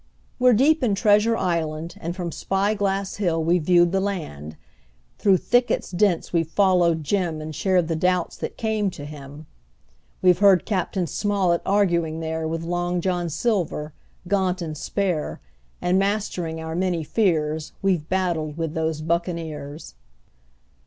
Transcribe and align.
We're 0.39 0.53
deep 0.53 0.83
in 0.83 0.95
Treasure 0.95 1.37
Island, 1.37 1.93
and 2.01 2.15
From 2.15 2.31
Spy 2.31 2.73
Glass 2.73 3.17
Hill 3.17 3.43
we've 3.43 3.61
viewed 3.61 3.91
the 3.91 3.99
land; 3.99 4.57
Through 5.19 5.37
thickets 5.37 5.91
dense 5.91 6.33
we've 6.33 6.47
followed 6.49 7.03
Jim 7.03 7.39
And 7.39 7.53
shared 7.55 7.87
the 7.87 7.95
doubts 7.95 8.35
that 8.37 8.57
came 8.57 8.89
to 8.89 9.05
him. 9.05 9.45
We've 10.23 10.39
heard 10.39 10.65
Cap. 10.65 10.95
Smollett 11.07 11.61
arguing 11.67 12.19
there 12.19 12.47
With 12.47 12.63
Long 12.63 12.99
John 12.99 13.29
Silver, 13.29 13.93
gaunt 14.27 14.59
and 14.59 14.75
spare, 14.75 15.39
And 15.83 15.99
mastering 15.99 16.59
our 16.59 16.73
many 16.75 17.03
fears 17.03 17.71
We've 17.83 18.09
battled 18.09 18.57
with 18.57 18.73
those 18.73 19.01
buccaneers. 19.01 19.93